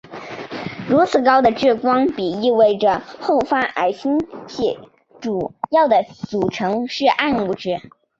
[0.89, 4.79] 如此高的质光比意味着后发座矮星系
[5.19, 7.77] 主要的组成是暗物质。